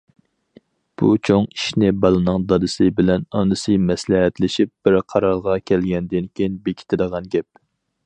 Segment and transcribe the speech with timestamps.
[1.01, 7.53] بۇ چوڭ ئىشنى بالىنىڭ دادىسى بىلەن ئانىسى مەسلىھەتلىشىپ، بىر قارارغا كەلگەندىن كېيىن بېكىتىدىغان گەپ.